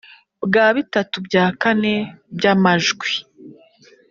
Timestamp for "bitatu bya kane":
0.75-1.93